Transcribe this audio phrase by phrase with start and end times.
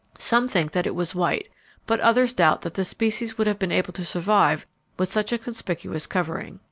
[0.17, 1.47] Some think that it was white,
[1.85, 4.65] but others doubt that the species would have been able to survive
[4.97, 6.59] with such a conspicuous covering.